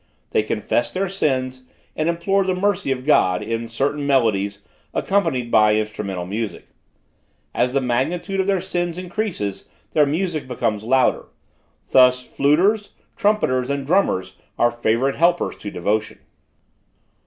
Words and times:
They 0.31 0.41
confess 0.41 0.91
their 0.91 1.07
sins 1.07 1.61
and 1.95 2.09
implore 2.09 2.43
the 2.43 2.55
mercy 2.55 2.91
of 2.91 3.05
God, 3.05 3.43
in 3.43 3.67
certain 3.67 4.07
melodies, 4.07 4.63
accompanied 4.95 5.51
by 5.51 5.75
instrumental 5.75 6.25
music. 6.25 6.69
As 7.53 7.73
the 7.73 7.81
magnitude 7.81 8.39
of 8.39 8.47
their 8.47 8.61
sins 8.61 8.97
increases, 8.97 9.69
their 9.91 10.07
music 10.07 10.47
becomes 10.47 10.83
louder: 10.83 11.25
thus 11.91 12.27
fluters, 12.27 12.93
trumpeters 13.15 13.69
and 13.69 13.85
drummers 13.85 14.33
are 14.57 14.71
favorite 14.71 15.17
helpers 15.17 15.55
to 15.57 15.69
devotion. 15.69 16.17